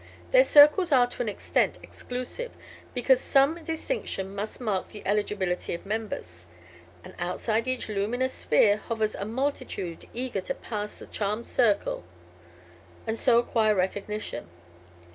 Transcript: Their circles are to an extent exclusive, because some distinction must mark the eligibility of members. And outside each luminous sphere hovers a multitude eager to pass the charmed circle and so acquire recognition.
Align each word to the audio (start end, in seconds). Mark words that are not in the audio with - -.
Their 0.31 0.43
circles 0.43 0.91
are 0.91 1.05
to 1.05 1.21
an 1.21 1.29
extent 1.29 1.77
exclusive, 1.83 2.53
because 2.95 3.21
some 3.21 3.63
distinction 3.63 4.33
must 4.33 4.59
mark 4.59 4.89
the 4.89 5.05
eligibility 5.05 5.75
of 5.75 5.85
members. 5.85 6.47
And 7.03 7.13
outside 7.19 7.67
each 7.67 7.87
luminous 7.87 8.33
sphere 8.33 8.77
hovers 8.77 9.13
a 9.13 9.25
multitude 9.25 10.09
eager 10.11 10.41
to 10.41 10.55
pass 10.55 10.95
the 10.97 11.05
charmed 11.05 11.45
circle 11.45 12.03
and 13.05 13.19
so 13.19 13.37
acquire 13.37 13.75
recognition. 13.75 14.49